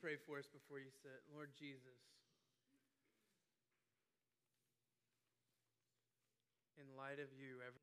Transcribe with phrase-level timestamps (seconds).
[0.00, 1.22] pray for us before you sit.
[1.30, 1.98] Lord Jesus,
[6.76, 7.80] in light of you, every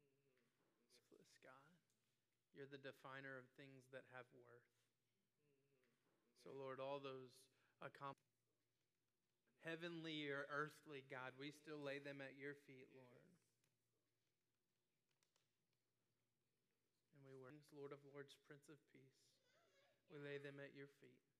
[1.41, 1.73] God,
[2.53, 4.69] you're the definer of things that have worth.
[6.43, 7.31] So, Lord, all those
[7.79, 8.59] accomplishments,
[9.63, 13.29] heavenly or earthly, God, we still lay them at your feet, Lord.
[17.13, 19.21] And we worship, Lord of Lords, Prince of Peace.
[20.09, 21.30] We lay them at your feet.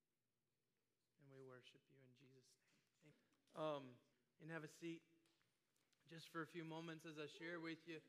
[1.32, 3.16] And we worship you in Jesus' name.
[3.56, 3.96] Um,
[4.44, 5.00] and have a seat
[6.12, 8.04] just for a few moments as I share with you.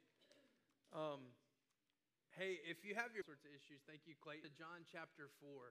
[0.91, 1.31] Um,
[2.35, 4.51] hey, if you have your sorts of issues, thank you, Clayton.
[4.59, 5.71] John chapter 4.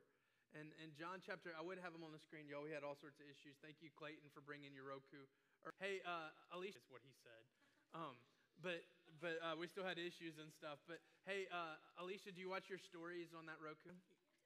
[0.55, 2.47] And, and John chapter, I would have them on the screen.
[2.47, 3.59] Yo, we had all sorts of issues.
[3.59, 5.27] Thank you, Clayton, for bringing your Roku.
[5.67, 7.43] Or, hey, uh, Alicia, is what he said.
[7.91, 8.15] Um,
[8.63, 8.79] but
[9.19, 10.79] but uh, we still had issues and stuff.
[10.87, 13.91] But hey, uh, Alicia, do you watch your stories on that Roku?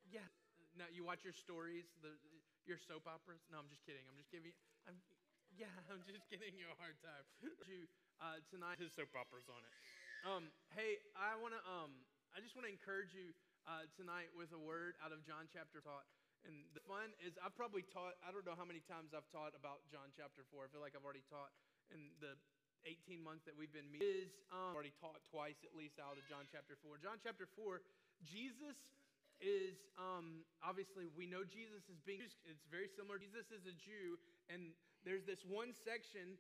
[0.10, 0.26] Yeah.
[0.76, 2.12] No, you watch your stories, the
[2.66, 3.42] your soap operas?
[3.54, 4.04] No, I'm just kidding.
[4.10, 4.52] I'm just giving.
[4.90, 4.98] I'm,
[5.54, 7.26] yeah, I'm just giving you a hard time.
[7.42, 7.86] you
[8.22, 9.74] uh, tonight, his soap operas on it.
[10.26, 11.62] Um, hey, I want to.
[11.64, 11.94] Um,
[12.34, 13.32] I just want to encourage you
[13.64, 16.04] uh, tonight with a word out of John chapter taught.
[16.46, 19.58] And the fun is, I've probably taught, I don't know how many times I've taught
[19.58, 20.68] about John chapter 4.
[20.68, 21.50] I feel like I've already taught
[21.90, 22.38] in the
[22.86, 24.30] 18 months that we've been meeting.
[24.30, 27.02] Is um, already taught twice at least out of John chapter 4.
[27.02, 27.82] John chapter 4,
[28.30, 28.78] Jesus
[29.44, 33.20] is um, obviously we know Jesus is being it's very similar.
[33.20, 34.72] Jesus is a Jew, and
[35.04, 36.40] there's this one section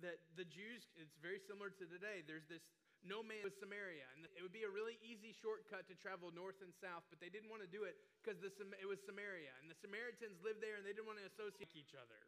[0.00, 2.24] that the Jews it's very similar to today.
[2.24, 2.64] There's this
[3.00, 4.04] no man was Samaria.
[4.16, 7.32] And it would be a really easy shortcut to travel north and south, but they
[7.32, 9.52] didn't want to do it because it was Samaria.
[9.60, 12.18] And the Samaritans lived there and they didn't want to associate each other.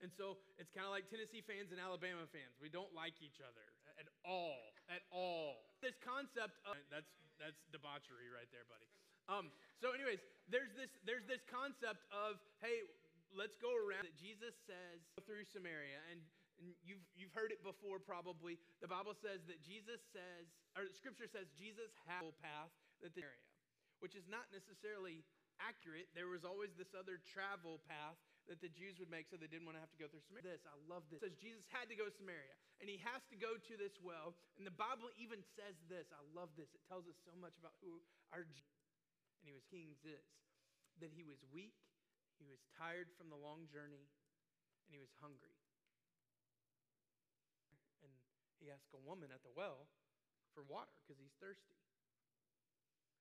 [0.00, 2.56] And so it's kind of like Tennessee fans and Alabama fans.
[2.56, 3.64] We don't like each other
[4.00, 5.60] at all, at all.
[5.84, 8.86] This concept of that's that's debauchery right there, buddy.
[9.26, 9.48] Um,
[9.80, 10.20] so, anyways,
[10.52, 12.84] there's this there's this concept of hey,
[13.32, 16.20] let's go around that Jesus says through Samaria, and
[16.60, 18.60] and you've, you've heard it before probably.
[18.84, 20.44] The Bible says that Jesus says,
[20.76, 22.68] or Scripture says Jesus had a path
[23.00, 23.48] that the area,
[24.04, 25.24] which is not necessarily
[25.56, 26.12] accurate.
[26.12, 29.68] There was always this other travel path that the Jews would make so they didn't
[29.68, 30.56] want to have to go through Samaria.
[30.56, 31.20] This, I love this.
[31.20, 33.94] It says Jesus had to go to Samaria, and he has to go to this
[34.00, 34.34] well.
[34.56, 36.08] And the Bible even says this.
[36.10, 36.72] I love this.
[36.72, 38.00] It tells us so much about who
[38.32, 38.46] our
[39.40, 40.20] and he was kings is
[41.00, 41.72] that he was weak,
[42.36, 44.04] he was tired from the long journey,
[44.84, 45.56] and he was hungry.
[48.04, 48.12] And
[48.60, 49.88] he asked a woman at the well
[50.52, 51.80] for water because he's thirsty.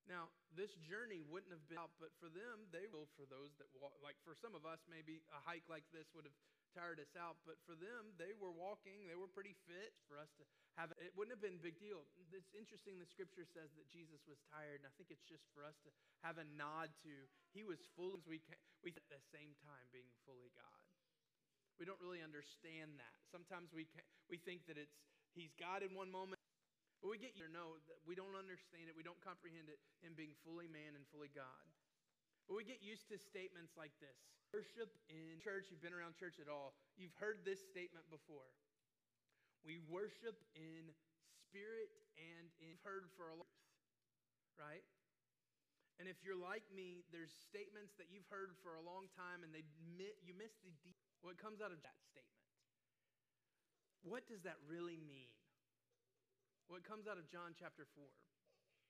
[0.07, 3.69] Now, this journey wouldn't have been out, but for them, they will, for those that
[3.77, 6.37] walk, like for some of us, maybe a hike like this would have
[6.73, 10.29] tired us out, but for them, they were walking, they were pretty fit for us
[10.37, 10.45] to
[10.77, 11.13] have it.
[11.17, 12.05] wouldn't have been a big deal.
[12.29, 15.65] It's interesting the scripture says that Jesus was tired, and I think it's just for
[15.65, 15.89] us to
[16.21, 17.13] have a nod to
[17.53, 20.85] he was full as we can, we at the same time being fully God.
[21.81, 23.15] We don't really understand that.
[23.31, 24.99] Sometimes we, can, we think that it's
[25.37, 26.41] He's God in one moment,
[26.99, 30.35] but we get you know we don't understand it, we don't comprehend it in being
[30.43, 31.63] fully man and fully God.
[32.47, 34.17] But we get used to statements like this
[34.49, 38.49] worship in church, you've been around church at all, you've heard this statement before.
[39.61, 40.89] We worship in
[41.45, 43.53] spirit and in heard for a long
[44.59, 44.83] right?
[45.99, 49.51] And if you're like me, there's statements that you've heard for a long time and
[49.55, 49.63] they
[50.23, 52.47] you miss the deep what comes out of that statement.
[54.03, 55.38] What does that really mean?
[56.69, 58.05] What comes out of John chapter 4.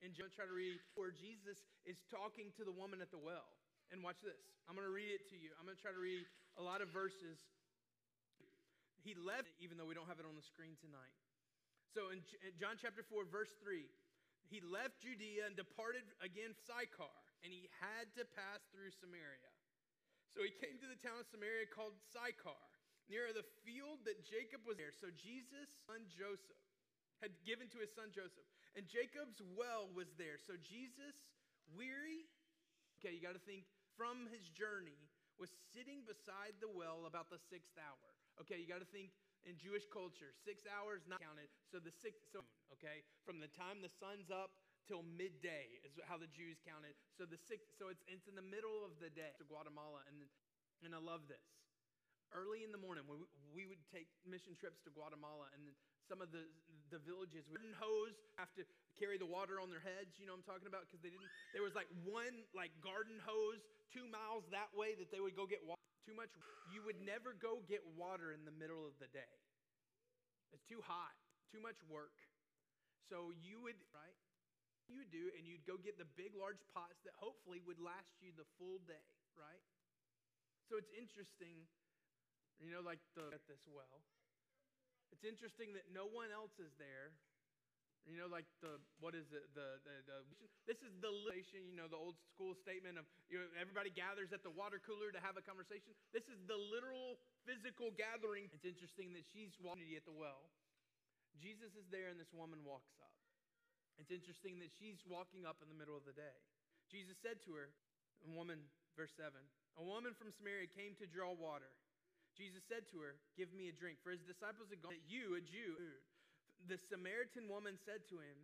[0.03, 3.47] In John, try to read where Jesus is talking to the woman at the well.
[3.95, 4.51] And watch this.
[4.67, 5.55] I'm going to read it to you.
[5.55, 6.27] I'm going to try to read
[6.59, 7.39] a lot of verses.
[8.99, 11.15] He left, even though we don't have it on the screen tonight.
[11.95, 12.19] So in
[12.59, 13.87] John chapter 4, verse 3,
[14.51, 19.51] he left Judea and departed again Sychar, and he had to pass through Samaria.
[20.35, 22.59] So he came to the town of Samaria called Sychar
[23.07, 24.93] near the field that Jacob was there.
[24.93, 26.59] So Jesus' son Joseph
[27.19, 28.47] had given to his son Joseph.
[28.75, 30.39] And Jacob's well was there.
[30.39, 31.15] So Jesus,
[31.73, 32.27] weary,
[32.99, 33.67] okay, you got to think
[33.99, 38.11] from his journey, was sitting beside the well about the sixth hour.
[38.43, 39.15] Okay, you got to think
[39.47, 41.47] in Jewish culture, six hours not counted.
[41.71, 42.43] So the sixth, so,
[42.75, 44.51] okay, from the time the sun's up
[44.83, 46.91] till midday is how the Jews counted.
[47.15, 50.03] So the sixth, so it's, it's in the middle of the day to Guatemala.
[50.11, 50.27] And,
[50.83, 51.43] and I love this
[52.33, 53.17] early in the morning we,
[53.49, 55.73] we would take mission trips to guatemala and
[56.09, 56.49] some of the,
[56.89, 57.45] the villages.
[57.53, 58.65] Would hose have to
[58.97, 60.89] carry the water on their heads you know i'm talking about?
[60.89, 63.61] Because they didn't there was like one like garden hose
[63.93, 66.33] two miles that way that they would go get water too much.
[66.73, 69.37] You would never go get water in the middle of the day.
[70.51, 71.13] It's too hot
[71.53, 72.13] too much work.
[73.09, 74.17] So you would right?
[74.89, 78.17] You would do, and you'd go get the big, large pots that hopefully would last
[78.25, 79.05] you the full day,
[79.37, 79.61] right?
[80.65, 81.69] So it's interesting,
[82.57, 84.01] you know, like the at this well.
[85.11, 87.11] It's interesting that no one else is there.
[88.07, 89.45] You know, like the what is it?
[89.53, 90.17] The the, the
[90.65, 91.11] this is the.
[91.49, 95.09] You know, the old school statement of you know everybody gathers at the water cooler
[95.15, 95.95] to have a conversation.
[96.11, 98.51] This is the literal physical gathering.
[98.51, 100.51] It's interesting that she's walking at the well.
[101.39, 103.15] Jesus is there, and this woman walks up.
[103.95, 106.37] It's interesting that she's walking up in the middle of the day.
[106.91, 107.71] Jesus said to her,
[108.27, 108.59] a woman,
[108.99, 109.31] verse 7,
[109.79, 111.71] a woman from Samaria came to draw water.
[112.39, 113.99] Jesus said to her, Give me a drink.
[113.99, 115.75] For his disciples had gone, that you, a Jew,
[116.71, 118.39] the Samaritan woman said to him,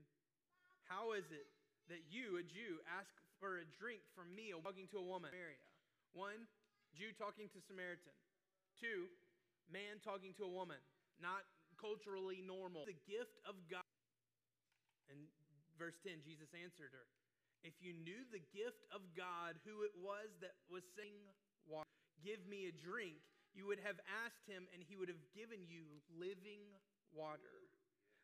[0.91, 1.47] How is it
[1.87, 5.31] that you, a Jew, ask for a drink from me, talking to a woman?
[5.31, 5.63] Samaria.
[6.11, 6.43] One,
[6.91, 8.11] Jew talking to Samaritan.
[8.75, 9.07] Two,
[9.71, 10.79] man talking to a woman.
[11.23, 11.47] Not
[11.79, 12.83] culturally normal.
[12.83, 13.87] The gift of God.
[15.07, 15.31] And
[15.79, 17.07] verse 10, Jesus answered her,
[17.63, 21.23] If you knew the gift of God, who it was that was saying,
[22.25, 23.21] Give me a drink,
[23.55, 23.97] you would have
[24.27, 26.61] asked him, and he would have given you living
[27.15, 27.63] water.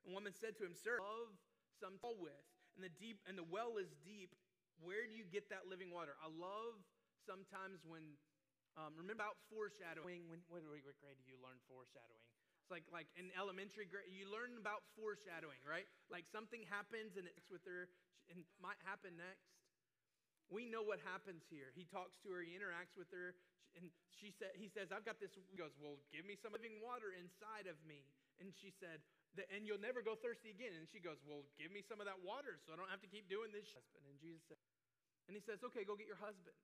[0.04, 1.32] And woman said to him, Sir, love
[1.80, 2.46] some with,
[2.76, 4.36] and the deep and the well is deep.
[4.84, 6.14] Where do you get that living water?
[6.20, 6.78] I love
[7.24, 8.18] sometimes when
[8.80, 10.28] um, remember about foreshadowing.
[10.32, 12.28] When what grade do you learn foreshadowing?
[12.64, 15.88] It's like like in elementary grade, you learn about foreshadowing, right?
[16.08, 17.92] Like something happens and it's with her
[18.32, 19.52] and might happen next.
[20.52, 21.72] We know what happens here.
[21.76, 23.36] He talks to her, he interacts with her,
[23.80, 23.88] and
[24.20, 25.32] she said, he says, I've got this.
[25.50, 28.04] He goes, Well, give me some living water inside of me.
[28.42, 29.00] And she said,
[29.38, 30.76] and you'll never go thirsty again.
[30.76, 33.12] And she goes, Well, give me some of that water so I don't have to
[33.12, 33.72] keep doing this.
[33.72, 34.04] Husband.
[34.12, 34.60] And Jesus said,
[35.32, 36.58] and he says, Okay, go get your husband.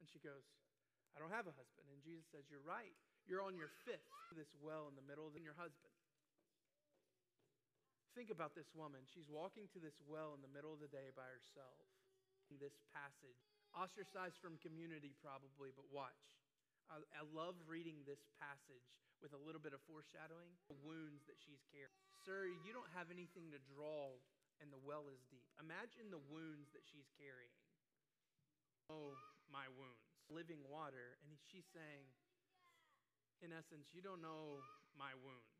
[0.00, 0.46] And she goes,
[1.12, 1.84] I don't have a husband.
[1.92, 2.96] And Jesus says, You're right.
[3.28, 5.92] You're on your fifth, this well in the middle, than your husband.
[8.16, 9.04] Think about this woman.
[9.04, 11.84] She's walking to this well in the middle of the day by herself.
[12.48, 13.44] This passage,
[13.76, 16.16] ostracized from community probably, but watch.
[16.88, 18.88] I, I love reading this passage
[19.20, 21.92] with a little bit of foreshadowing, the wounds that she's carrying.
[22.22, 24.14] Sir, you don't have anything to draw,
[24.62, 25.44] and the well is deep.
[25.58, 27.58] Imagine the wounds that she's carrying.
[28.88, 29.18] Oh,
[29.50, 30.06] my wounds.
[30.30, 31.18] Living water.
[31.26, 32.06] And she's saying,
[33.42, 34.62] in essence, you don't know
[34.94, 35.58] my wounds.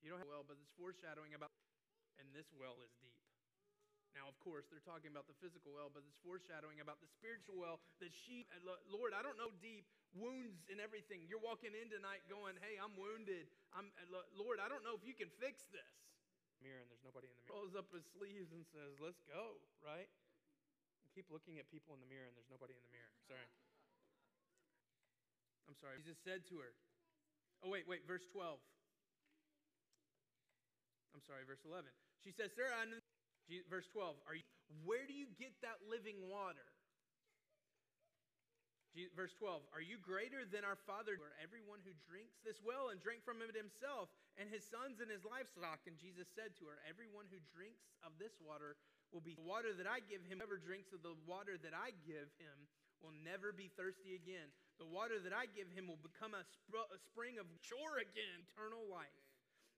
[0.00, 1.52] You don't have well, but it's foreshadowing about,
[2.18, 3.11] and this well is deep.
[4.12, 7.56] Now, of course, they're talking about the physical well, but it's foreshadowing about the spiritual
[7.56, 11.24] well that she, uh, Lord, I don't know deep wounds and everything.
[11.24, 13.48] You're walking in tonight going, hey, I'm wounded.
[13.72, 15.92] I'm, uh, Lord, I don't know if you can fix this.
[16.60, 17.56] Mirror, and there's nobody in the mirror.
[17.56, 20.06] Rolls up his sleeves and says, let's go, right?
[20.06, 23.12] And keep looking at people in the mirror, and there's nobody in the mirror.
[23.26, 23.48] Sorry.
[25.66, 25.96] I'm sorry.
[26.04, 26.76] Jesus said to her,
[27.62, 28.58] Oh, wait, wait, verse 12.
[31.14, 31.86] I'm sorry, verse 11.
[32.26, 32.98] She says, Sir, I know.
[33.68, 34.46] Verse 12, are you,
[34.86, 36.64] where do you get that living water?
[39.16, 43.00] Verse 12, are you greater than our father, or everyone who drinks this well and
[43.00, 45.80] drank from it himself, and his sons and his livestock?
[45.88, 48.76] And Jesus said to her, Everyone who drinks of this water
[49.08, 50.44] will be the water that I give him.
[50.44, 52.68] Whoever drinks of the water that I give him
[53.00, 54.52] will never be thirsty again.
[54.76, 58.84] The water that I give him will become a, a spring of chore again, eternal
[58.92, 59.31] life.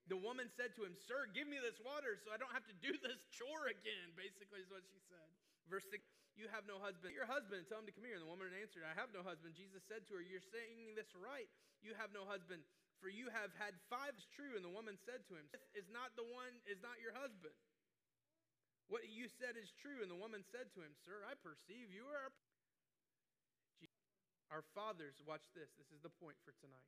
[0.05, 2.77] The woman said to him, Sir, give me this water so I don't have to
[2.77, 5.29] do this chore again, basically, is what she said.
[5.65, 6.05] Verse 6
[6.37, 7.17] You have no husband.
[7.17, 8.17] Your husband, tell him to come here.
[8.17, 9.57] And the woman answered, I have no husband.
[9.57, 11.49] Jesus said to her, You're saying this right.
[11.81, 12.61] You have no husband,
[13.01, 14.13] for you have had five.
[14.13, 14.53] It's true.
[14.53, 17.57] And the woman said to him, This Is not the one, is not your husband.
[18.85, 20.05] What you said is true.
[20.05, 22.29] And the woman said to him, Sir, I perceive you are
[24.53, 26.85] our fathers, watch this, this is the point for tonight.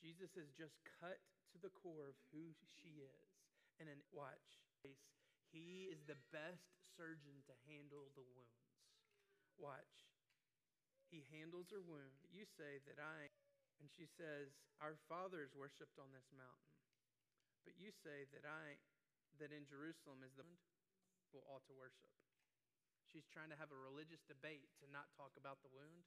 [0.00, 1.20] Jesus has just cut
[1.52, 3.28] to the core of who she is.
[3.80, 4.60] And watch,
[5.52, 8.68] he is the best surgeon to handle the wounds.
[9.56, 10.08] Watch.
[11.08, 12.20] He handles her wound.
[12.28, 13.32] You say that I,
[13.80, 16.70] and she says, Our fathers worshipped on this mountain.
[17.66, 18.78] But you say that I,
[19.42, 22.12] that in Jerusalem is the people ought to worship.
[23.10, 26.06] She's trying to have a religious debate to not talk about the wound.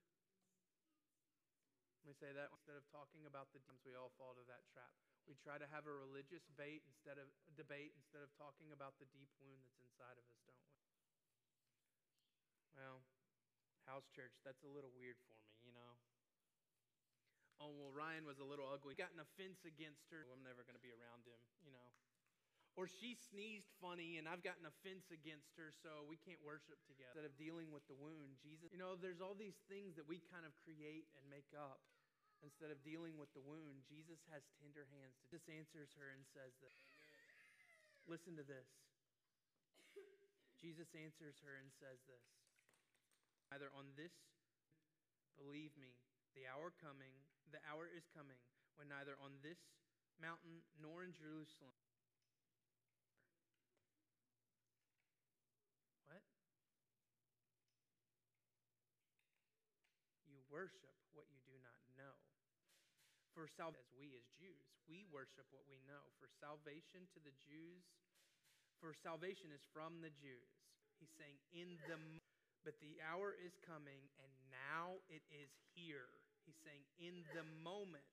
[2.03, 4.67] Let me say that instead of talking about the demons, we all fall to that
[4.75, 4.91] trap.
[5.23, 9.07] We try to have a religious debate instead of debate instead of talking about the
[9.15, 10.75] deep wound that's inside of us, don't we?
[12.75, 13.07] Well,
[13.87, 15.95] house church, that's a little weird for me, you know.
[17.63, 18.99] Oh, well, Ryan was a little ugly.
[18.99, 20.27] Got an offense against her.
[20.27, 21.87] I'm never going to be around him, you know.
[22.75, 26.81] Or she sneezed funny and I've got an offense against her, so we can't worship
[26.89, 27.13] together.
[27.13, 30.19] Instead of dealing with the wound, Jesus, you know, there's all these things that we
[30.33, 31.79] kind of create and make up.
[32.43, 35.15] Instead of dealing with the wound, Jesus has tender hands.
[35.31, 36.75] Just answers her and says that.
[38.03, 38.67] Listen to this.
[40.59, 42.23] Jesus answers her and says this
[43.51, 44.15] Either on this,
[45.39, 45.95] believe me,
[46.35, 47.15] the hour coming,
[47.51, 48.39] the hour is coming,
[48.75, 49.59] when neither on this
[50.19, 51.75] mountain nor in Jerusalem.
[56.07, 56.23] What?
[60.25, 62.15] You worship what you do not know.
[63.33, 66.01] For salvation, as we as Jews, we worship what we know.
[66.21, 67.81] For salvation to the Jews,
[68.77, 70.53] for salvation is from the Jews.
[71.01, 71.97] He's saying, in the
[72.63, 76.07] but the hour is coming, and now it is here.
[76.47, 78.07] He's saying, in the moment.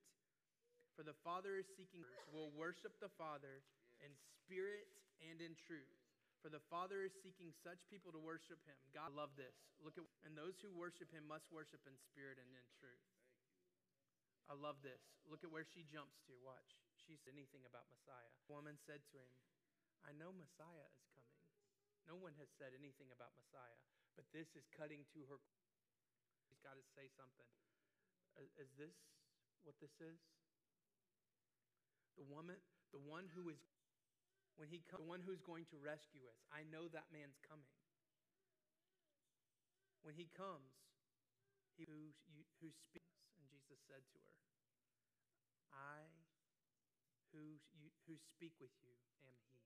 [0.98, 2.02] For the Father is seeking,
[2.34, 3.62] will worship the Father
[4.02, 4.10] in
[4.42, 4.90] spirit
[5.22, 5.96] and in truth.
[6.42, 8.76] For the Father is seeking such people to worship him.
[8.96, 9.54] God love this.
[9.84, 13.09] Look at and those who worship him must worship in spirit and in truth.
[14.50, 14.98] I love this.
[15.30, 16.34] Look at where she jumps to.
[16.42, 16.74] Watch.
[16.98, 18.34] She said anything about Messiah.
[18.50, 19.30] The woman said to him,
[20.02, 21.38] I know Messiah is coming.
[22.10, 23.78] No one has said anything about Messiah,
[24.18, 25.38] but this is cutting to her.
[26.50, 27.46] He's got to say something.
[28.58, 28.94] Is this
[29.62, 30.18] what this is?
[32.18, 32.58] The woman,
[32.90, 33.60] the one who is,
[34.58, 36.40] when he comes, the one who's going to rescue us.
[36.50, 37.70] I know that man's coming.
[40.02, 40.72] When he comes,
[41.80, 44.36] he who, you, who speaks, and Jesus said to her,
[45.72, 46.04] I
[47.32, 48.92] who, you, who speak with you
[49.24, 49.64] am he.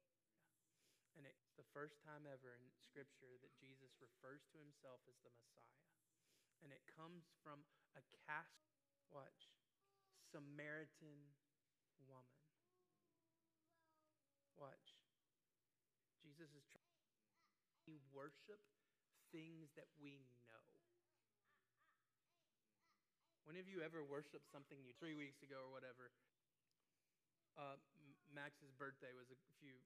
[1.18, 5.35] And it's the first time ever in Scripture that Jesus refers to himself as the
[5.35, 5.90] Messiah.
[6.62, 7.66] And it comes from
[7.99, 8.78] a cast,
[9.11, 9.50] watch,
[10.30, 11.35] Samaritan
[12.06, 12.47] woman.
[14.54, 15.02] Watch.
[16.23, 17.11] Jesus is trying
[17.90, 18.62] to worship
[19.35, 20.93] things that we know.
[23.44, 26.08] When have you ever worshiped something you three weeks ago or whatever?
[27.60, 27.76] Uh,
[28.32, 29.76] Max's birthday was a few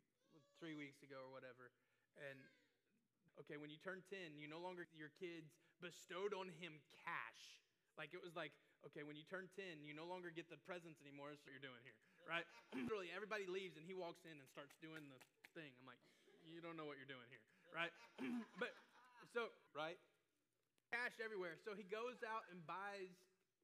[0.63, 1.75] three weeks ago or whatever.
[2.23, 2.39] And
[3.43, 5.51] okay, when you turn 10, you no longer, your kids
[5.83, 7.43] bestowed on him cash.
[7.99, 8.55] Like it was like,
[8.87, 11.35] okay, when you turn 10, you no longer get the presents anymore.
[11.35, 11.99] That's what you're doing here,
[12.31, 12.47] right?
[12.79, 15.19] Literally, everybody leaves and he walks in and starts doing the
[15.59, 15.75] thing.
[15.83, 16.01] I'm like,
[16.47, 17.43] you don't know what you're doing here,
[17.75, 17.91] right?
[18.63, 18.71] but
[19.35, 19.99] so, right?
[20.95, 21.59] Cash everywhere.
[21.67, 23.13] So he goes out and buys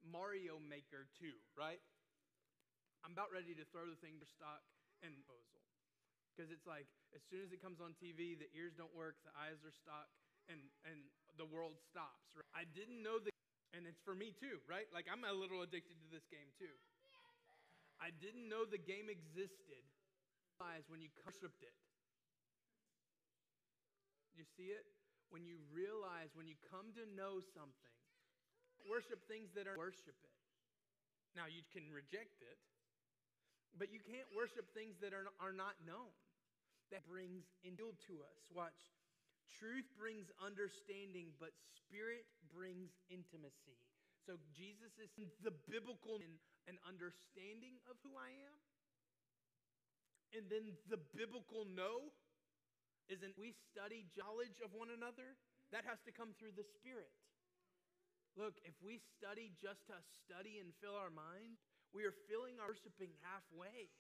[0.05, 1.81] Mario Maker 2, right?
[3.05, 4.65] I'm about ready to throw the thing for stock
[5.05, 5.61] and disposal.
[6.33, 9.35] Because it's like, as soon as it comes on TV, the ears don't work, the
[9.39, 10.11] eyes are stuck,
[10.51, 10.59] and,
[10.89, 10.99] and
[11.39, 12.33] the world stops.
[12.35, 12.49] Right?
[12.57, 13.31] I didn't know the,
[13.77, 14.89] and it's for me too, right?
[14.91, 16.75] Like, I'm a little addicted to this game too.
[18.03, 19.85] I didn't know the game existed
[20.89, 21.77] when you worshipped it.
[24.35, 24.87] You see it?
[25.31, 27.94] When you realize, when you come to know something,
[28.89, 30.35] worship things that are worship it.
[31.35, 32.59] Now, you can reject it,
[33.75, 36.15] but you can't worship things that are, are not known
[36.95, 38.39] that brings infield to us.
[38.55, 38.95] Watch.
[39.51, 43.79] Truth brings understanding, but spirit brings intimacy.
[44.25, 46.23] So Jesus is the biblical
[46.71, 48.57] and understanding of who I am.
[50.35, 52.15] And then the biblical know
[53.13, 55.37] isn't we study knowledge of one another?
[55.77, 57.13] That has to come through the Spirit.
[58.35, 61.55] Look, if we study just to study and fill our mind,
[61.95, 63.91] we are filling our worshiping halfway.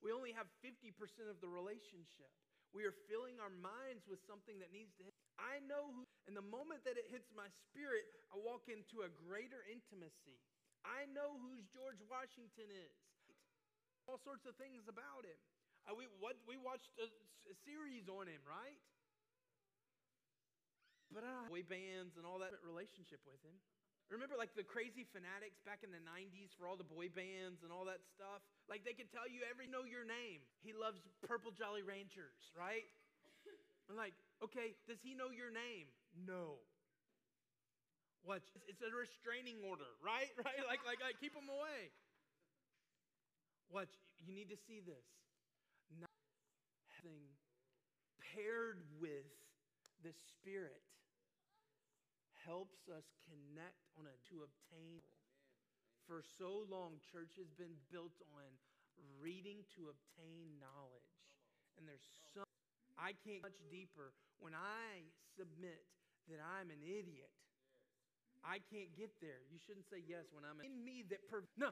[0.00, 0.96] We only have 50%
[1.28, 2.32] of the relationship.
[2.72, 5.16] We are filling our minds with something that needs to hit.
[5.40, 9.10] I know who, and the moment that it hits my spirit, I walk into a
[9.12, 10.36] greater intimacy.
[10.84, 12.96] I know who George Washington is.
[14.04, 15.40] All sorts of things about him.
[15.88, 17.08] Uh, we, what, we watched a,
[17.48, 18.80] a, series on him, right?
[21.12, 23.56] But I don't boy bands and all that relationship with him.
[24.08, 27.68] Remember, like the crazy fanatics back in the 90s for all the boy bands and
[27.68, 28.40] all that stuff?
[28.64, 30.40] Like they could tell you every know your name.
[30.64, 32.88] He loves Purple Jolly Ranchers, right?
[33.88, 35.92] I'm like, okay, does he know your name?
[36.12, 36.60] No.
[38.24, 38.44] What?
[38.68, 40.32] It's a restraining order, right?
[40.40, 40.60] Right?
[40.64, 41.92] Like, like, like keep him away.
[43.68, 43.92] What?
[44.24, 45.04] You need to see this.
[45.92, 47.28] Nothing
[48.32, 49.28] paired with
[50.00, 50.80] the Spirit
[52.48, 55.04] helps us connect on a to obtain.
[56.08, 58.48] For so long, church has been built on
[59.20, 61.12] reading to obtain knowledge.
[61.76, 62.02] And there's
[62.32, 62.48] so
[62.96, 65.04] I can't much deeper when I
[65.36, 65.84] submit
[66.32, 67.30] that I'm an idiot.
[68.42, 69.44] I can't get there.
[69.52, 71.70] You shouldn't say yes when I'm in me that per- no,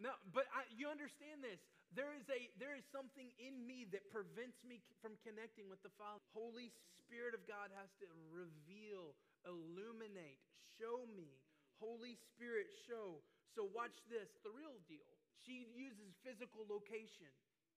[0.00, 0.10] no.
[0.32, 1.60] But I, you understand this.
[1.94, 5.92] There is a there is something in me that prevents me from connecting with the
[5.94, 6.22] Father.
[6.34, 6.74] Holy
[7.04, 10.40] Spirit of God has to reveal illuminate,
[10.76, 11.30] show me.
[11.78, 13.20] Holy Spirit, show.
[13.52, 15.06] So watch this, the real deal.
[15.44, 17.30] She uses physical location.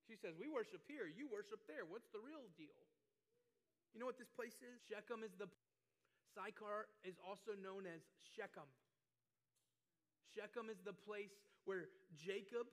[0.07, 1.83] She says, We worship here, you worship there.
[1.83, 2.81] What's the real deal?
[3.91, 4.79] You know what this place is?
[4.87, 5.51] Shechem is the.
[6.37, 8.05] Sychar is also known as
[8.37, 8.69] Shechem.
[10.37, 11.33] Shechem is the place
[11.65, 12.69] where Jacob,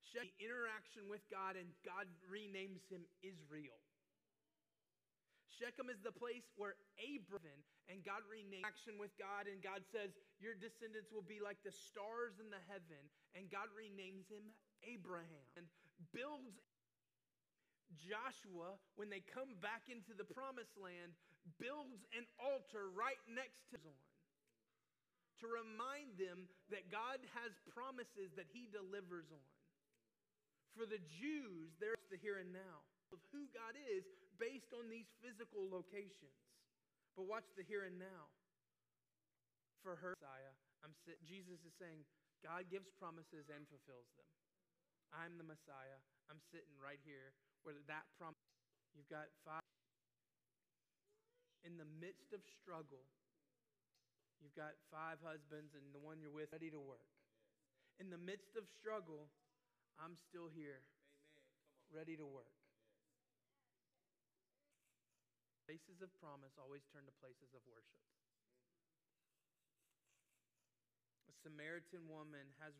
[0.00, 3.76] Shechem, the interaction with God, and God renames him Israel.
[5.56, 10.12] Shechem is the place where Abraham and God renames action with God, and God says,
[10.36, 13.00] Your descendants will be like the stars in the heaven,
[13.32, 14.52] and God renames him
[14.84, 15.64] Abraham and
[16.12, 16.60] builds
[17.94, 21.14] Joshua, when they come back into the promised land,
[21.56, 24.00] builds an altar right next to on
[25.38, 29.52] to remind them that God has promises that he delivers on.
[30.72, 34.04] For the Jews, there's the here and now of who God is
[34.36, 36.36] based on these physical locations.
[37.16, 38.28] But watch the here and now.
[39.80, 42.02] For her, Messiah, I'm Jesus is saying,
[42.42, 44.28] God gives promises and fulfills them.
[45.14, 46.02] I'm the Messiah.
[46.26, 48.38] I'm sitting right here where that promise,
[48.94, 49.62] you've got five.
[51.62, 53.06] In the midst of struggle,
[54.42, 57.10] you've got five husbands and the one you're with ready to work.
[58.02, 59.30] In the midst of struggle,
[59.96, 60.84] I'm still here,
[61.90, 62.55] ready to work.
[65.66, 68.06] Places of promise always turn to places of worship.
[71.26, 72.78] A Samaritan woman has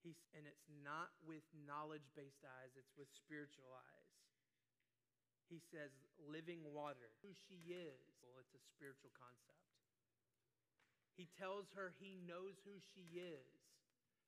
[0.00, 4.12] He's, and it's not with knowledge based eyes, it's with spiritual eyes.
[5.52, 7.12] He says, living water.
[7.20, 9.60] Who she is, well, it's a spiritual concept.
[11.20, 13.44] He tells her he knows who she is.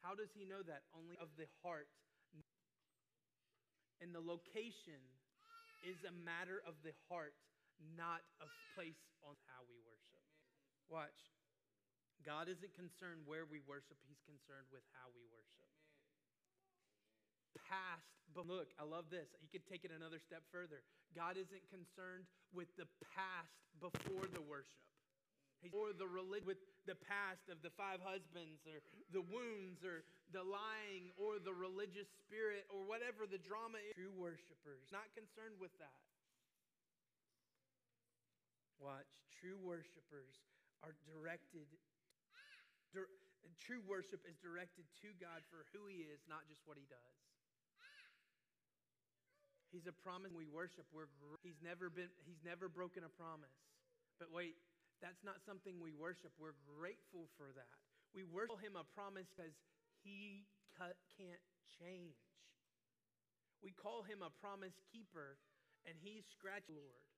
[0.05, 0.85] How does he know that?
[0.93, 1.89] Only of the heart.
[4.03, 5.01] And the location
[5.83, 7.35] is a matter of the heart,
[7.99, 10.23] not a place on how we worship.
[10.87, 11.35] Watch.
[12.23, 15.69] God isn't concerned where we worship, He's concerned with how we worship.
[17.69, 19.29] Past, but look, I love this.
[19.41, 20.85] You could take it another step further.
[21.13, 24.81] God isn't concerned with the past before the worship.
[25.71, 26.59] Or the religion with
[26.91, 28.83] the past of the five husbands, or
[29.15, 30.03] the wounds, or
[30.33, 33.95] the lying, or the religious spirit, or whatever the drama is.
[33.95, 36.01] True worshipers, not concerned with that.
[38.81, 40.35] Watch, true worshipers
[40.83, 41.71] are directed
[43.61, 47.17] true worship is directed to God for who He is, not just what He does.
[49.73, 50.85] He's a promise we worship.
[50.93, 51.09] We're,
[51.41, 53.57] he's, never been, he's never broken a promise.
[54.21, 54.61] But wait,
[55.01, 56.29] that's not something we worship.
[56.37, 57.81] We're grateful for that.
[58.13, 59.57] We worship Him a promise because
[60.03, 60.47] He
[61.17, 61.43] can't
[61.79, 62.19] change.
[63.63, 65.39] We call Him a promise keeper,
[65.87, 67.09] and He's scratch Lord.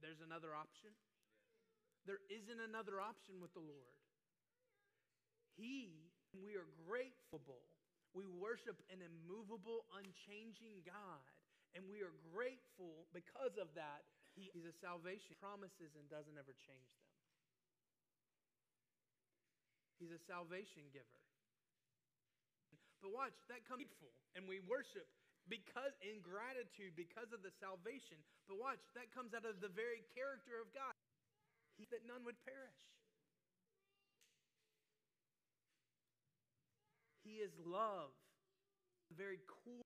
[0.00, 0.92] There's another option.
[2.06, 3.98] There isn't another option with the Lord.
[5.58, 7.42] He, we are grateful.
[8.14, 11.26] We worship an immovable, unchanging God.
[11.76, 14.08] And we are grateful because of that.
[14.32, 17.08] He a salvation, promises, and doesn't ever change them.
[20.00, 21.27] He's a salvation giver.
[23.02, 25.06] But watch, that comes grateful, and we worship
[25.48, 28.20] because in gratitude because of the salvation.
[28.46, 30.94] But watch, that comes out of the very character of God.
[31.80, 32.78] He, that none would perish.
[37.24, 38.12] He is love.
[39.12, 39.84] The very cool.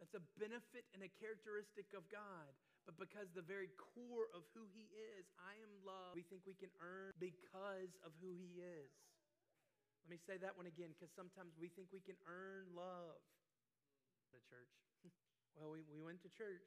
[0.00, 2.50] That's a benefit and a characteristic of God.
[2.86, 6.58] But because the very core of who He is, I am love, we think we
[6.58, 8.90] can earn because of who He is.
[10.02, 13.22] Let me say that one again because sometimes we think we can earn love.
[14.34, 14.74] The church.
[15.54, 16.64] well, we, we went to church.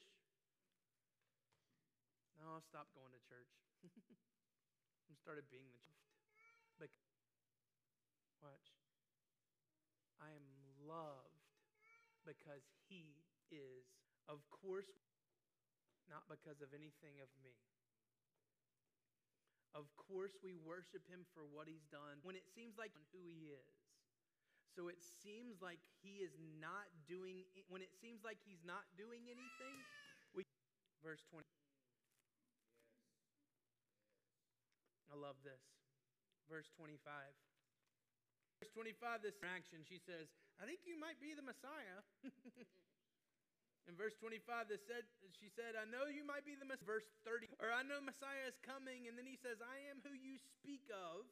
[2.39, 3.51] No, I stopped going to church.
[5.11, 6.07] I started being the church.
[6.79, 6.91] But
[8.39, 8.69] watch.
[10.21, 10.47] I am
[10.87, 11.43] loved
[12.23, 13.19] because he
[13.51, 13.83] is,
[14.31, 14.89] of course,
[16.07, 17.57] not because of anything of me.
[19.75, 23.51] Of course, we worship him for what he's done when it seems like who he
[23.51, 23.75] is.
[24.71, 26.31] So it seems like he is
[26.63, 29.75] not doing, when it seems like he's not doing anything,
[30.31, 30.47] we,
[31.03, 31.43] verse 20.
[35.11, 35.59] I love this.
[36.47, 36.95] Verse 25.
[38.63, 41.99] Verse 25, this action, she says, I think you might be the Messiah.
[43.85, 45.05] In verse 25, this said,
[45.37, 46.89] she said, I know you might be the Messiah.
[46.89, 49.05] Verse 30, or I know Messiah is coming.
[49.05, 51.29] And then he says, I am who you speak of.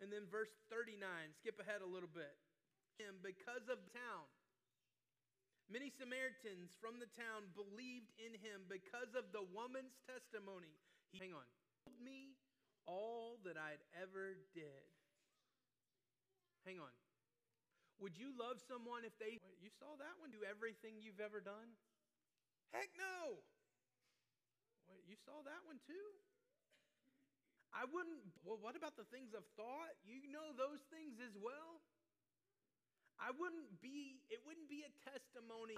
[0.00, 0.96] And then verse 39,
[1.36, 2.32] skip ahead a little bit.
[2.96, 4.26] Him because of town.
[5.68, 10.76] Many Samaritans from the town believed in him because of the woman's testimony.
[11.08, 11.46] He, hang on,
[11.84, 12.36] told me
[12.84, 14.84] all that I'd ever did.
[16.68, 16.92] Hang on.
[18.02, 21.74] Would you love someone if they, you saw that one, do everything you've ever done?
[22.74, 23.38] Heck no.
[24.90, 26.08] Wait, you saw that one too?
[27.74, 29.94] I wouldn't, well, what about the things of thought?
[30.06, 31.82] You know those things as well?
[33.18, 35.74] I wouldn't be, it wouldn't be a testimony.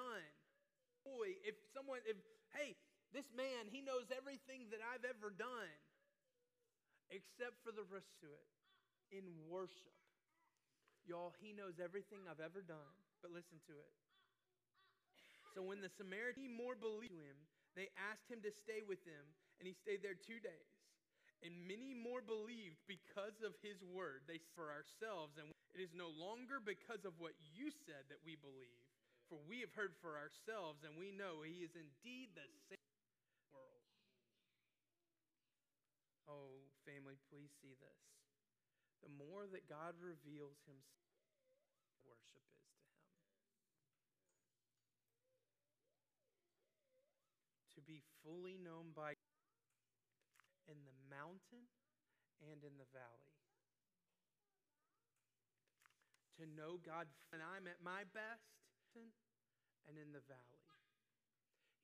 [1.05, 2.17] Boy, if someone, if,
[2.53, 2.77] hey,
[3.13, 5.73] this man, he knows everything that I've ever done
[7.09, 8.49] except for the rest to it
[9.15, 9.96] in worship.
[11.07, 13.95] Y'all, he knows everything I've ever done, but listen to it.
[15.55, 17.39] So when the Samaritan more believed him,
[17.79, 19.25] they asked him to stay with them,
[19.63, 20.75] and he stayed there two days.
[21.47, 24.27] And many more believed because of his word.
[24.27, 28.35] They for ourselves, and it is no longer because of what you said that we
[28.35, 28.83] believe,
[29.31, 32.91] for we have heard for ourselves, and we know he is indeed the same
[33.55, 33.85] world.
[36.27, 38.16] Oh, family, please see this
[39.03, 41.17] the more that God reveals himself,
[42.05, 43.11] worship is to him.
[47.77, 49.15] To be fully known by
[50.67, 51.71] in the mountain
[52.43, 53.37] and in the valley.
[56.37, 58.45] To know God when I'm at my best
[59.89, 60.65] and in the valley.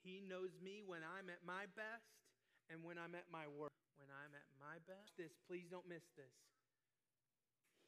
[0.03, 2.11] He knows me when I'm at my best
[2.69, 3.73] and when I'm at my worst.
[4.01, 6.35] When I'm at my best, this please don't miss this.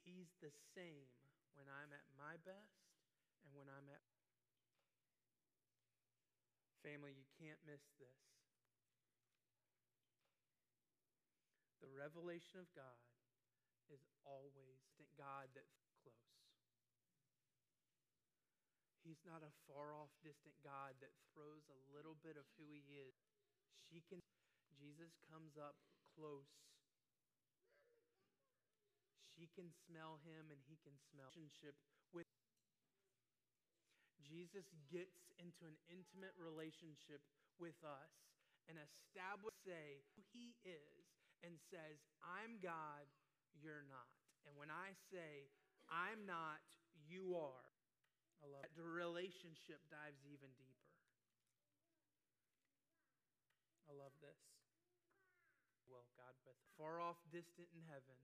[0.05, 1.09] He's the same
[1.57, 2.85] when I'm at my best
[3.43, 4.05] and when I'm at.
[6.85, 8.21] Family, you can't miss this.
[11.81, 13.01] The revelation of God
[13.88, 14.85] is always
[15.17, 16.35] God that's close.
[19.07, 22.83] He's not a far off, distant God that throws a little bit of who he
[22.99, 23.14] is.
[23.88, 24.21] She can
[24.75, 25.79] Jesus comes up
[26.19, 26.51] close
[29.55, 31.79] can smell him and he can smell relationship
[32.11, 32.27] with
[34.25, 37.23] Jesus gets into an intimate relationship
[37.59, 38.12] with us
[38.67, 41.05] and establishes say who he is
[41.40, 43.09] and says, I'm God,
[43.57, 44.12] you're not.
[44.45, 45.49] And when I say,
[45.88, 46.61] I'm not,
[47.09, 47.69] you are.
[48.45, 48.77] I love that.
[48.77, 50.93] The relationship dives even deeper.
[53.88, 54.37] I love this.
[55.88, 58.21] Well, God with far off, distant in heaven,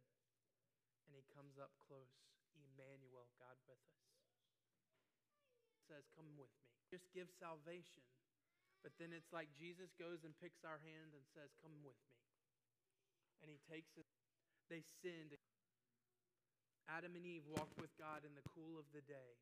[1.10, 2.14] and he comes up close.
[2.54, 4.06] Emmanuel, God with us.
[5.90, 6.70] Says, Come with me.
[6.86, 8.06] Just give salvation.
[8.86, 12.14] But then it's like Jesus goes and picks our hand and says, Come with me.
[13.42, 14.06] And he takes it.
[14.70, 15.34] They sinned.
[16.86, 19.34] Adam and Eve walked with God in the cool of the day.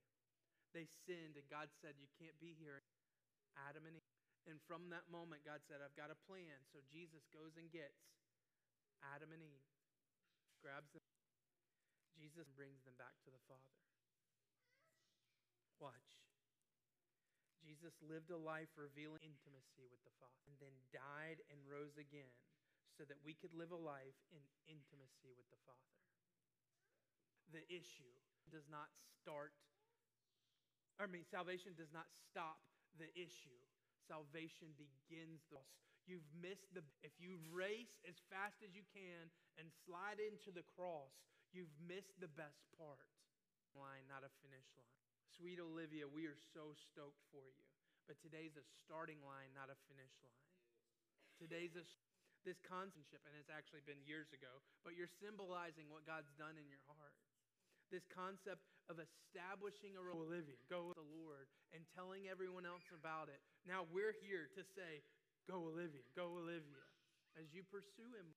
[0.73, 2.81] They sinned, and God said, You can't be here.
[3.69, 4.09] Adam and Eve.
[4.49, 6.57] And from that moment, God said, I've got a plan.
[6.73, 8.01] So Jesus goes and gets
[9.05, 9.69] Adam and Eve,
[10.65, 11.05] grabs them.
[12.19, 13.79] Jesus brings them back to the Father.
[15.79, 16.19] Watch.
[17.63, 22.35] Jesus lived a life revealing intimacy with the Father and then died and rose again
[22.99, 25.95] so that we could live a life in intimacy with the Father.
[27.55, 28.11] The issue
[28.51, 28.91] does not
[29.23, 29.55] start,
[30.99, 32.59] I mean, salvation does not stop
[32.99, 33.63] the issue.
[34.11, 35.63] Salvation begins the
[36.09, 39.29] You've missed the if you race as fast as you can
[39.61, 41.13] and slide into the cross,
[41.53, 43.09] You've missed the best part.
[43.77, 44.99] Line, not a finish line.
[45.37, 47.67] Sweet Olivia, we are so stoked for you.
[48.09, 50.49] But today's a starting line, not a finish line.
[51.37, 51.85] Today's a
[52.47, 56.65] this conceptship, and it's actually been years ago, but you're symbolizing what God's done in
[56.71, 57.13] your heart.
[57.93, 63.29] This concept of establishing a Olivia, go with the Lord, and telling everyone else about
[63.29, 63.41] it.
[63.69, 65.05] Now we're here to say,
[65.45, 66.85] go Olivia, go Olivia.
[67.37, 68.33] As you pursue him,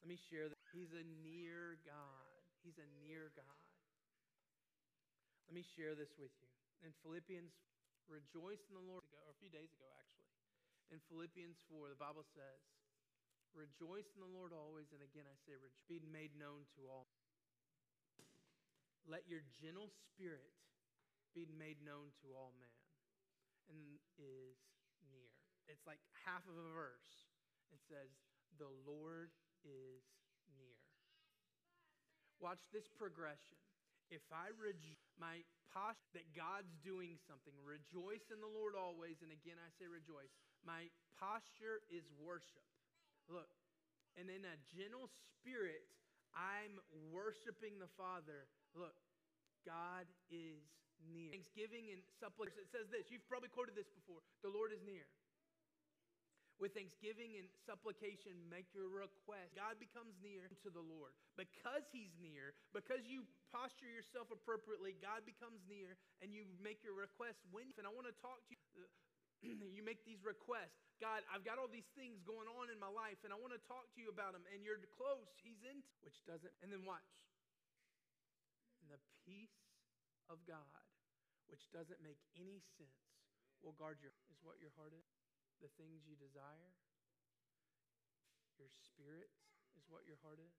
[0.00, 2.29] let me share that he's a near God.
[2.60, 3.66] He's a near God.
[5.48, 6.50] Let me share this with you.
[6.84, 7.50] In Philippians,
[8.06, 10.30] rejoice in the Lord, or a few days ago actually.
[10.94, 12.60] In Philippians 4, the Bible says,
[13.50, 15.58] Rejoice in the Lord always, and again I say,
[15.90, 17.10] be made known to all.
[19.10, 20.54] Let your gentle spirit
[21.34, 22.78] be made known to all men,
[23.70, 23.78] and
[24.18, 24.58] is
[25.10, 25.34] near.
[25.66, 27.26] It's like half of a verse.
[27.74, 28.10] It says,
[28.58, 29.34] The Lord
[29.66, 30.19] is.
[32.40, 33.60] Watch this progression.
[34.08, 39.22] If I rejoice, my posture that God's doing something, rejoice in the Lord always.
[39.22, 40.32] And again, I say rejoice.
[40.66, 42.64] My posture is worship.
[43.30, 43.52] Look,
[44.18, 45.06] and in a gentle
[45.38, 45.86] spirit,
[46.34, 46.80] I'm
[47.14, 48.50] worshiping the Father.
[48.74, 48.98] Look,
[49.62, 50.58] God is
[51.06, 51.30] near.
[51.30, 53.12] Thanksgiving and supplication, it says this.
[53.12, 54.24] You've probably quoted this before.
[54.42, 55.06] The Lord is near.
[56.60, 59.56] With thanksgiving and supplication, make your request.
[59.56, 61.16] God becomes near to the Lord.
[61.40, 66.92] Because He's near, because you posture yourself appropriately, God becomes near and you make your
[66.92, 67.40] request.
[67.48, 68.84] When, and I want to talk to you,
[69.76, 70.76] you make these requests.
[71.00, 73.62] God, I've got all these things going on in my life and I want to
[73.64, 74.44] talk to you about them.
[74.52, 75.32] And you're close.
[75.40, 76.52] He's in, which doesn't.
[76.60, 77.08] And then watch.
[78.84, 79.64] And the peace
[80.28, 80.84] of God,
[81.48, 83.00] which doesn't make any sense,
[83.64, 85.08] will guard your, is what your heart is
[85.60, 86.72] the things you desire.
[88.56, 89.32] Your spirit
[89.76, 90.56] is what your heart is.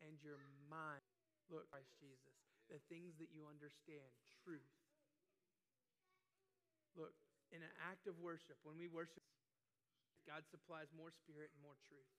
[0.00, 0.40] And your
[0.70, 1.04] mind.
[1.52, 2.38] Look, Christ Jesus,
[2.70, 4.06] the things that you understand,
[4.46, 4.70] truth.
[6.94, 7.12] Look,
[7.50, 9.26] in an act of worship, when we worship,
[10.24, 12.14] God supplies more spirit and more truth.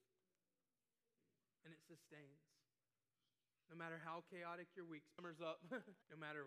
[1.64, 2.44] And it sustains.
[3.72, 5.64] No matter how chaotic your week, summer's up,
[6.12, 6.44] no matter.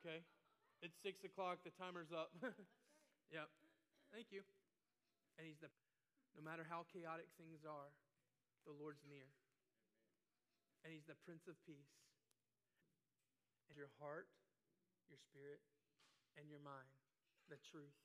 [0.00, 0.24] Okay?
[0.80, 2.32] It's six o'clock, the timer's up.
[3.30, 3.48] Yep.
[4.14, 4.42] Thank you.
[5.36, 5.70] And he's the
[6.36, 7.96] no matter how chaotic things are,
[8.68, 9.32] the Lord's near.
[10.84, 11.96] And he's the Prince of Peace.
[13.72, 14.28] And your heart,
[15.08, 15.64] your spirit,
[16.36, 16.92] and your mind,
[17.48, 17.96] the truth.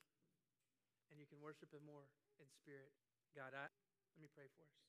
[1.12, 2.08] And you can worship him more
[2.40, 2.96] in spirit.
[3.36, 4.80] God, I let me pray for us.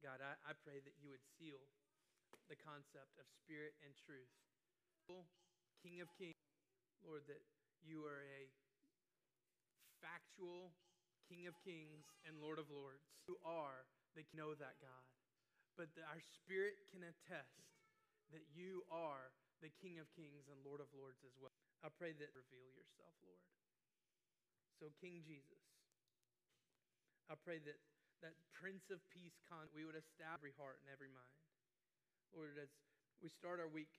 [0.00, 1.62] God, I, I pray that you would seal
[2.50, 4.32] the concept of spirit and truth.
[5.82, 6.38] King of Kings.
[7.02, 7.42] Lord, that
[7.82, 8.46] you are a
[9.98, 10.70] factual
[11.26, 13.02] King of Kings and Lord of Lords.
[13.26, 15.06] You are that know that God.
[15.74, 17.66] But our spirit can attest
[18.30, 21.54] that you are the King of Kings and Lord of Lords as well.
[21.82, 23.42] I pray that reveal yourself, Lord.
[24.78, 25.62] So, King Jesus,
[27.30, 27.78] I pray that
[28.22, 31.42] that Prince of Peace, con- we would establish every heart and every mind.
[32.30, 32.70] Lord, as
[33.18, 33.90] we start our week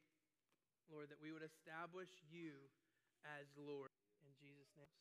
[0.91, 2.69] Lord, that we would establish you
[3.23, 3.93] as Lord
[4.23, 4.99] in Jesus' name.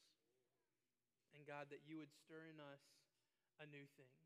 [1.35, 2.83] And God, that you would stir in us
[3.59, 4.23] a new thing.